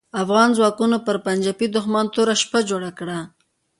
[0.21, 3.19] افغان ځواکونو پر پنجاپي دوښمن توره شپه جوړه کړه.